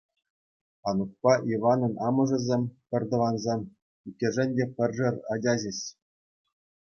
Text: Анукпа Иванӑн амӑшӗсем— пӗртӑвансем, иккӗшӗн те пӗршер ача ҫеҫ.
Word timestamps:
Анукпа 0.89 1.33
Иванӑн 1.53 1.93
амӑшӗсем— 2.07 2.63
пӗртӑвансем, 2.89 3.61
иккӗшӗн 4.07 4.49
те 4.57 4.65
пӗршер 4.75 5.15
ача 5.33 5.53
ҫеҫ. 5.65 5.79